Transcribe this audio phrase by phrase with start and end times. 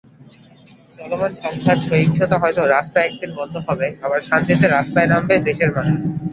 [0.93, 2.61] চলমান সংঘাত-সহিংসতা হয়তো
[3.01, 5.97] একদিন বন্ধ হবে, আবার শান্তিতে রাস্তায় নামবে দেশের মানুষ।